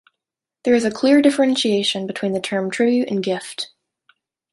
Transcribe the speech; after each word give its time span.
There 0.63 0.73
is 0.73 0.83
a 0.83 0.89
clear 0.89 1.21
differentiation 1.21 2.07
between 2.07 2.33
the 2.33 2.39
term 2.41 2.71
"tribute" 2.71 3.11
and 3.11 3.21
"gift. 3.23 3.69